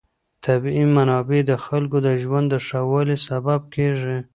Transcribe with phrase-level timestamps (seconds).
[0.45, 4.17] طبیعي منابع د خلکو د ژوند د ښه والي سبب کېږي.